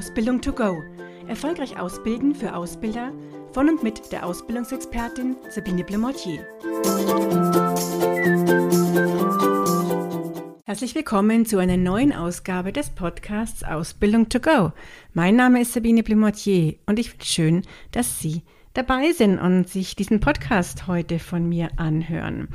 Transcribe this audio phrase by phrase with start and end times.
[0.00, 0.82] Ausbildung to go.
[1.28, 3.12] Erfolgreich ausbilden für Ausbilder
[3.52, 6.38] von und mit der Ausbildungsexpertin Sabine Blemortier.
[10.64, 14.72] Herzlich willkommen zu einer neuen Ausgabe des Podcasts Ausbildung to go.
[15.12, 17.62] Mein Name ist Sabine Blemortier und ich finde schön,
[17.92, 18.40] dass Sie
[18.74, 22.48] dabei sind und sich diesen Podcast heute von mir anhören.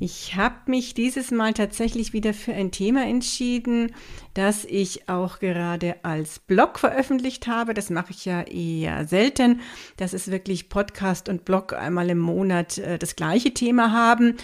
[0.00, 3.92] Ich habe mich dieses Mal tatsächlich wieder für ein Thema entschieden,
[4.34, 7.74] das ich auch gerade als Blog veröffentlicht habe.
[7.74, 9.60] Das mache ich ja eher selten,
[9.98, 14.36] dass es wirklich Podcast und Blog einmal im Monat äh, das gleiche Thema haben.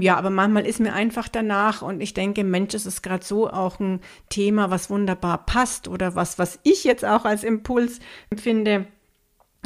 [0.00, 3.48] Ja, aber manchmal ist mir einfach danach und ich denke, Mensch, es ist gerade so
[3.48, 8.00] auch ein Thema, was wunderbar passt oder was, was ich jetzt auch als Impuls
[8.30, 8.86] empfinde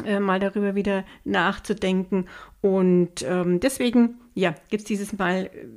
[0.05, 2.27] äh, mal darüber wieder nachzudenken.
[2.61, 5.67] Und ähm, deswegen, ja, gibt es dieses Mal äh,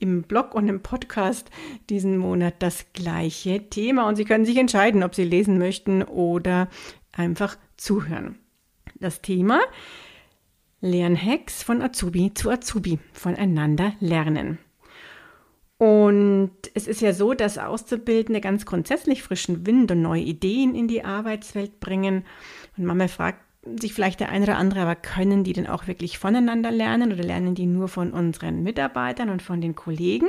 [0.00, 1.50] im Blog und im Podcast
[1.88, 4.08] diesen Monat das gleiche Thema.
[4.08, 6.68] Und Sie können sich entscheiden, ob Sie lesen möchten oder
[7.12, 8.38] einfach zuhören.
[8.98, 9.60] Das Thema
[10.80, 14.58] Lernhacks von Azubi zu Azubi, voneinander lernen.
[15.76, 20.88] Und es ist ja so, dass Auszubildende ganz grundsätzlich frischen Wind und neue Ideen in
[20.88, 22.24] die Arbeitswelt bringen.
[22.76, 23.40] Und Mama fragt
[23.78, 27.22] sich vielleicht der eine oder andere, aber können die denn auch wirklich voneinander lernen oder
[27.22, 30.28] lernen die nur von unseren Mitarbeitern und von den Kollegen?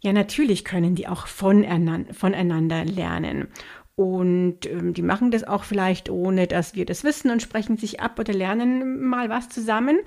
[0.00, 3.48] Ja, natürlich können die auch voneinander lernen.
[3.94, 8.00] Und ähm, die machen das auch vielleicht ohne, dass wir das wissen und sprechen sich
[8.00, 9.98] ab oder lernen mal was zusammen.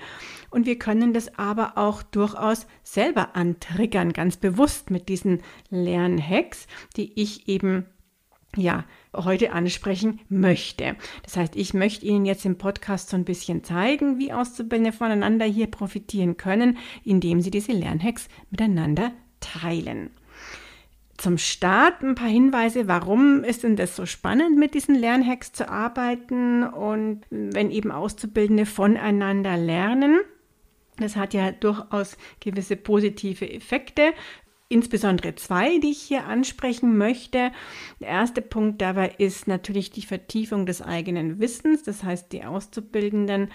[0.49, 7.19] Und wir können das aber auch durchaus selber antriggern, ganz bewusst mit diesen Lernhacks, die
[7.21, 7.85] ich eben
[8.57, 10.95] ja, heute ansprechen möchte.
[11.23, 15.45] Das heißt, ich möchte Ihnen jetzt im Podcast so ein bisschen zeigen, wie Auszubildende voneinander
[15.45, 20.09] hier profitieren können, indem sie diese Lernhacks miteinander teilen.
[21.17, 25.69] Zum Start ein paar Hinweise, warum ist denn das so spannend, mit diesen Lernhacks zu
[25.69, 30.19] arbeiten und wenn eben Auszubildende voneinander lernen.
[30.97, 34.13] Das hat ja durchaus gewisse positive Effekte
[34.69, 37.51] insbesondere zwei, die ich hier ansprechen möchte.
[37.99, 43.51] Der erste Punkt dabei ist natürlich die Vertiefung des eigenen Wissens, das heißt die Auszubildenden,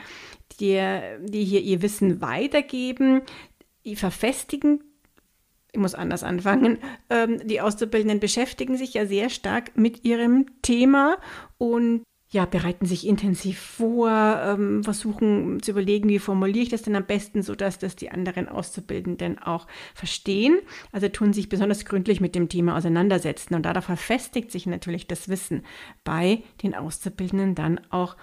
[0.60, 0.80] die,
[1.24, 3.22] die hier ihr Wissen weitergeben,
[3.84, 4.84] die verfestigen
[5.72, 6.78] ich muss anders anfangen.
[7.10, 11.18] Ähm, die Auszubildenden beschäftigen sich ja sehr stark mit ihrem Thema
[11.58, 16.94] und ja, bereiten sich intensiv vor, ähm, versuchen zu überlegen, wie formuliere ich das denn
[16.94, 20.58] am besten, sodass das die anderen Auszubildenden auch verstehen.
[20.92, 25.28] Also tun sich besonders gründlich mit dem Thema auseinandersetzen und darauf verfestigt sich natürlich das
[25.28, 25.64] Wissen
[26.04, 28.16] bei den Auszubildenden dann auch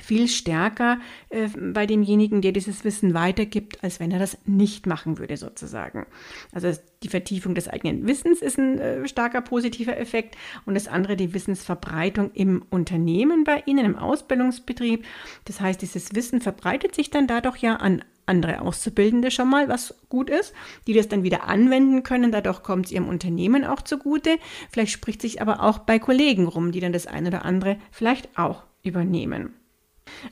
[0.00, 0.98] viel stärker
[1.28, 6.06] äh, bei demjenigen, der dieses Wissen weitergibt, als wenn er das nicht machen würde, sozusagen.
[6.52, 6.72] Also
[7.02, 10.36] die Vertiefung des eigenen Wissens ist ein äh, starker positiver Effekt
[10.66, 15.04] und das andere die Wissensverbreitung im Unternehmen bei Ihnen, im Ausbildungsbetrieb.
[15.44, 19.94] Das heißt, dieses Wissen verbreitet sich dann dadurch ja an andere Auszubildende schon mal, was
[20.08, 20.54] gut ist,
[20.86, 22.32] die das dann wieder anwenden können.
[22.32, 24.38] Dadurch kommt es ihrem Unternehmen auch zugute.
[24.70, 28.38] Vielleicht spricht sich aber auch bei Kollegen rum, die dann das eine oder andere vielleicht
[28.38, 29.54] auch übernehmen.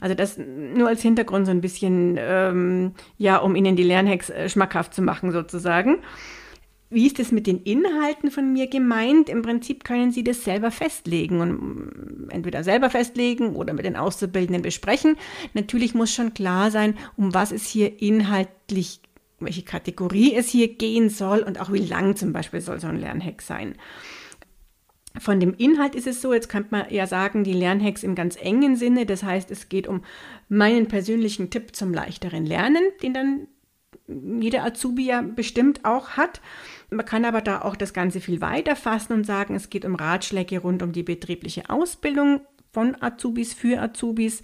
[0.00, 4.48] Also das nur als Hintergrund so ein bisschen, ähm, ja, um Ihnen die Lernhacks äh,
[4.48, 5.98] schmackhaft zu machen sozusagen.
[6.92, 9.28] Wie ist es mit den Inhalten von mir gemeint?
[9.28, 13.94] Im Prinzip können Sie das selber festlegen und mm, entweder selber festlegen oder mit den
[13.94, 15.16] Auszubildenden besprechen.
[15.54, 19.00] Natürlich muss schon klar sein, um was es hier inhaltlich,
[19.38, 22.98] welche Kategorie es hier gehen soll und auch wie lang zum Beispiel soll so ein
[22.98, 23.76] Lernhack sein.
[25.18, 28.36] Von dem Inhalt ist es so, jetzt könnte man ja sagen, die Lernhacks im ganz
[28.36, 29.06] engen Sinne.
[29.06, 30.02] Das heißt, es geht um
[30.48, 33.48] meinen persönlichen Tipp zum leichteren Lernen, den dann
[34.40, 36.40] jeder Azubi ja bestimmt auch hat.
[36.90, 39.94] Man kann aber da auch das Ganze viel weiter fassen und sagen, es geht um
[39.94, 42.40] Ratschläge rund um die betriebliche Ausbildung
[42.72, 44.42] von Azubis für Azubis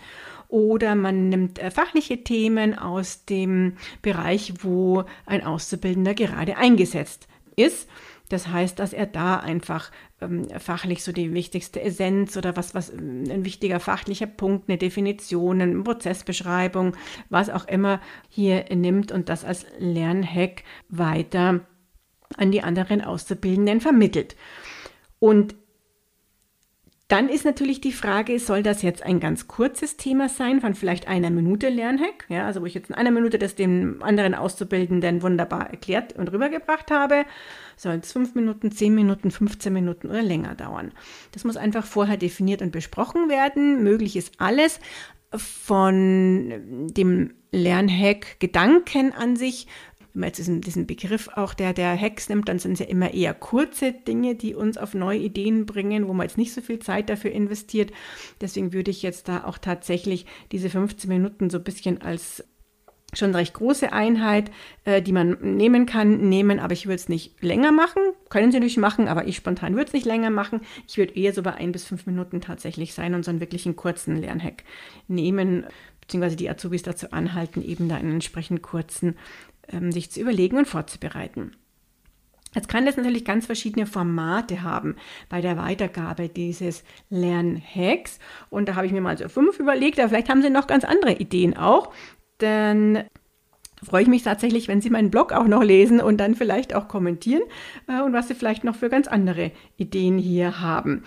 [0.48, 7.88] oder man nimmt äh, fachliche Themen aus dem Bereich, wo ein Auszubildender gerade eingesetzt ist.
[8.28, 9.90] Das heißt, dass er da einfach
[10.20, 14.78] ähm, fachlich so die wichtigste Essenz oder was, was ähm, ein wichtiger fachlicher Punkt, eine
[14.78, 16.96] Definition, eine Prozessbeschreibung,
[17.30, 21.60] was auch immer hier nimmt und das als Lernhack weiter
[22.36, 24.36] an die anderen Auszubildenden vermittelt.
[25.18, 25.54] Und
[27.08, 31.06] dann ist natürlich die Frage, soll das jetzt ein ganz kurzes Thema sein, von vielleicht
[31.06, 35.22] einer Minute Lernhack, ja, also wo ich jetzt in einer Minute das dem anderen Auszubildenden
[35.22, 37.24] wunderbar erklärt und rübergebracht habe,
[37.76, 40.92] soll es fünf Minuten, zehn Minuten, 15 Minuten oder länger dauern.
[41.30, 43.84] Das muss einfach vorher definiert und besprochen werden.
[43.84, 44.80] Möglich ist alles
[45.30, 49.68] von dem Lernhack Gedanken an sich
[50.16, 52.86] wenn man jetzt diesen, diesen Begriff auch der, der Hacks nimmt, dann sind es ja
[52.86, 56.62] immer eher kurze Dinge, die uns auf neue Ideen bringen, wo man jetzt nicht so
[56.62, 57.92] viel Zeit dafür investiert.
[58.40, 62.42] Deswegen würde ich jetzt da auch tatsächlich diese 15 Minuten so ein bisschen als
[63.12, 64.50] schon recht große Einheit,
[64.84, 68.00] äh, die man nehmen kann, nehmen, aber ich würde es nicht länger machen.
[68.30, 70.62] Können Sie natürlich machen, aber ich spontan würde es nicht länger machen.
[70.88, 73.76] Ich würde eher so bei ein bis fünf Minuten tatsächlich sein und so einen wirklichen
[73.76, 74.64] kurzen Lernhack
[75.08, 75.66] nehmen,
[76.00, 79.16] beziehungsweise die Azubis dazu anhalten, eben da einen entsprechend kurzen
[79.90, 81.52] sich zu überlegen und vorzubereiten.
[82.54, 84.96] Jetzt kann das natürlich ganz verschiedene Formate haben
[85.28, 88.18] bei der Weitergabe dieses Lernhacks.
[88.48, 90.84] Und da habe ich mir mal so fünf überlegt, aber vielleicht haben Sie noch ganz
[90.84, 91.92] andere Ideen auch
[92.38, 93.04] dann
[93.82, 96.88] freue ich mich tatsächlich, wenn Sie meinen Blog auch noch lesen und dann vielleicht auch
[96.88, 97.42] kommentieren
[97.88, 101.02] äh, und was Sie vielleicht noch für ganz andere Ideen hier haben.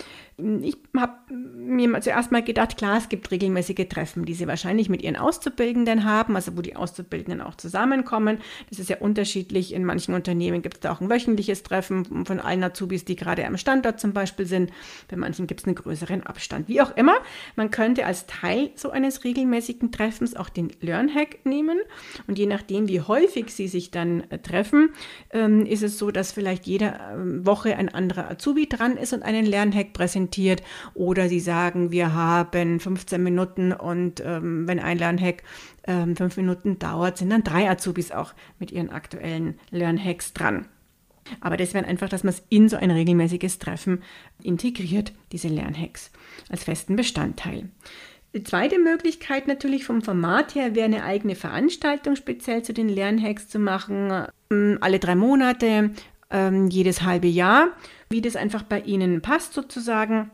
[0.61, 5.01] Ich habe mir zuerst mal gedacht, klar, es gibt regelmäßige Treffen, die Sie wahrscheinlich mit
[5.01, 8.37] Ihren Auszubildenden haben, also wo die Auszubildenden auch zusammenkommen.
[8.69, 9.73] Das ist ja unterschiedlich.
[9.73, 13.45] In manchen Unternehmen gibt es da auch ein wöchentliches Treffen von allen Azubis, die gerade
[13.45, 14.71] am Standort zum Beispiel sind.
[15.09, 16.69] Bei manchen gibt es einen größeren Abstand.
[16.69, 17.15] Wie auch immer,
[17.57, 21.79] man könnte als Teil so eines regelmäßigen Treffens auch den Learnhack nehmen.
[22.27, 24.89] Und je nachdem, wie häufig Sie sich dann äh, treffen,
[25.31, 29.23] ähm, ist es so, dass vielleicht jede ähm, Woche ein anderer Azubi dran ist und
[29.23, 30.61] einen Lernhack präsentiert
[30.93, 35.43] oder sie sagen, wir haben 15 Minuten und ähm, wenn ein Lernhack
[36.15, 40.67] fünf Minuten dauert, sind dann drei Azubis auch mit ihren aktuellen Lernhacks dran.
[41.41, 44.03] Aber das wäre einfach, dass man es in so ein regelmäßiges Treffen
[44.43, 46.11] integriert, diese Lernhacks,
[46.49, 47.69] als festen Bestandteil.
[48.35, 53.47] Die zweite Möglichkeit natürlich vom Format her wäre eine eigene Veranstaltung speziell zu den Lernhacks
[53.47, 55.91] zu machen, ähm, alle drei Monate,
[56.29, 57.69] ähm, jedes halbe Jahr
[58.09, 60.31] wie das einfach bei Ihnen passt sozusagen.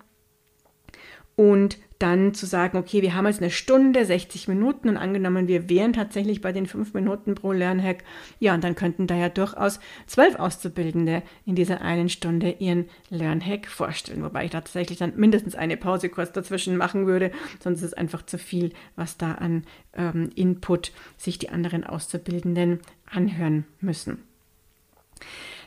[1.35, 5.69] Und dann zu sagen, okay, wir haben jetzt eine Stunde, 60 Minuten und angenommen, wir
[5.69, 8.03] wären tatsächlich bei den fünf Minuten pro Lernhack,
[8.39, 13.67] ja, und dann könnten da ja durchaus zwölf Auszubildende in dieser einen Stunde ihren Lernhack
[13.67, 17.93] vorstellen, wobei ich tatsächlich dann mindestens eine Pause kurz dazwischen machen würde, sonst ist es
[17.95, 19.63] einfach zu viel, was da an
[19.93, 24.19] ähm, Input sich die anderen Auszubildenden anhören müssen.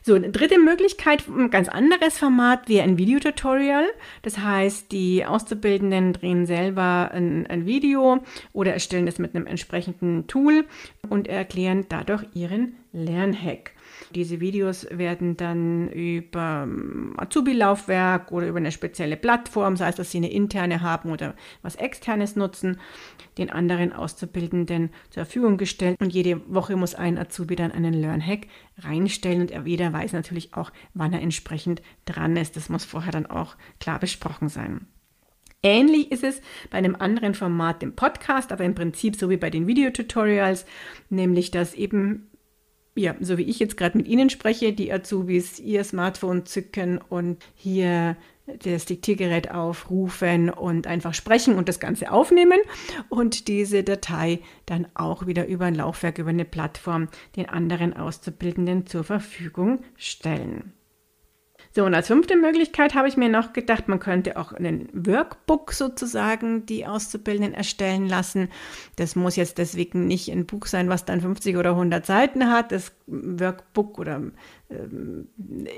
[0.08, 3.84] So, eine dritte Möglichkeit, ein ganz anderes Format wäre ein Videotutorial.
[4.22, 8.20] Das heißt, die Auszubildenden drehen selber ein, ein Video
[8.55, 10.64] oder erstellen es mit einem entsprechenden Tool
[11.10, 13.72] und erklären dadurch ihren Lernhack.
[14.14, 20.11] Diese Videos werden dann über ähm, Azubi-Laufwerk oder über eine spezielle Plattform, sei es, dass
[20.11, 22.79] sie eine interne haben oder was externes nutzen,
[23.37, 25.96] den anderen Auszubildenden zur Verfügung gestellt.
[26.00, 28.46] Und jede Woche muss ein Azubi dann einen Learnhack
[28.79, 32.56] reinstellen und er jeder weiß natürlich auch, wann er entsprechend dran ist.
[32.56, 34.87] Das muss vorher dann auch klar besprochen sein.
[35.62, 36.40] Ähnlich ist es
[36.70, 40.67] bei einem anderen Format, dem Podcast, aber im Prinzip so wie bei den Videotutorials,
[41.11, 42.31] nämlich dass eben
[42.98, 47.44] ja, so wie ich jetzt gerade mit Ihnen spreche, die Azubis ihr Smartphone zücken und
[47.54, 48.16] hier
[48.62, 52.58] das Diktiergerät aufrufen und einfach sprechen und das Ganze aufnehmen
[53.10, 58.86] und diese Datei dann auch wieder über ein Laufwerk, über eine Plattform den anderen Auszubildenden
[58.86, 60.72] zur Verfügung stellen.
[61.78, 65.72] So, und als fünfte Möglichkeit habe ich mir noch gedacht, man könnte auch einen Workbook
[65.72, 68.48] sozusagen die Auszubildenden erstellen lassen.
[68.96, 72.72] Das muss jetzt deswegen nicht ein Buch sein, was dann 50 oder 100 Seiten hat.
[72.72, 74.20] Das Workbook oder
[74.70, 75.28] ähm,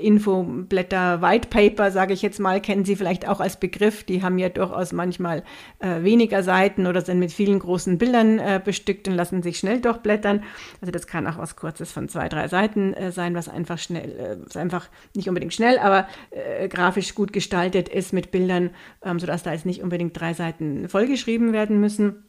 [0.01, 4.03] Infoblätter, White Paper, sage ich jetzt mal, kennen Sie vielleicht auch als Begriff.
[4.03, 5.43] Die haben ja durchaus manchmal
[5.79, 9.79] äh, weniger Seiten oder sind mit vielen großen Bildern äh, bestückt und lassen sich schnell
[9.79, 10.43] durchblättern.
[10.81, 14.41] Also das kann auch was Kurzes von zwei, drei Seiten äh, sein, was einfach schnell,
[14.45, 18.71] was einfach nicht unbedingt schnell, aber äh, grafisch gut gestaltet ist mit Bildern,
[19.03, 22.23] ähm, sodass da jetzt nicht unbedingt drei Seiten vollgeschrieben werden müssen.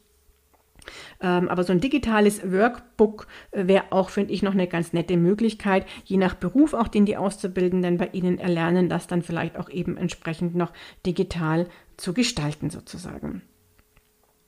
[1.20, 5.16] Ähm, aber so ein digitales Workbook äh, wäre auch, finde ich, noch eine ganz nette
[5.16, 9.70] Möglichkeit, je nach Beruf auch, den die Auszubildenden bei Ihnen erlernen, das dann vielleicht auch
[9.70, 10.72] eben entsprechend noch
[11.06, 13.42] digital zu gestalten sozusagen.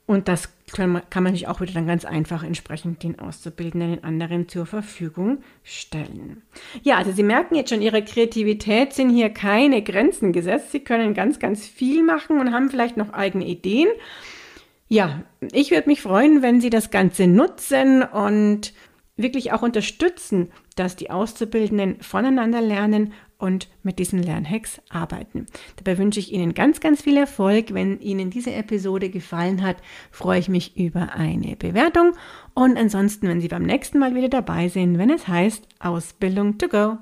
[0.07, 3.91] Und das kann man, kann man sich auch wieder dann ganz einfach entsprechend den Auszubildenden
[3.91, 6.43] den anderen zur Verfügung stellen.
[6.83, 10.71] Ja, also Sie merken jetzt schon, Ihre Kreativität sind hier keine Grenzen gesetzt.
[10.71, 13.87] Sie können ganz, ganz viel machen und haben vielleicht noch eigene Ideen.
[14.87, 18.73] Ja, ich würde mich freuen, wenn Sie das Ganze nutzen und
[19.17, 25.47] wirklich auch unterstützen, dass die Auszubildenden voneinander lernen und mit diesen Lernhacks arbeiten.
[25.77, 27.73] Dabei wünsche ich Ihnen ganz, ganz viel Erfolg.
[27.73, 29.77] Wenn Ihnen diese Episode gefallen hat,
[30.11, 32.13] freue ich mich über eine Bewertung.
[32.53, 36.67] Und ansonsten, wenn Sie beim nächsten Mal wieder dabei sind, wenn es heißt Ausbildung to
[36.67, 36.97] go.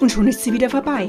[0.00, 1.08] Und schon ist sie wieder vorbei.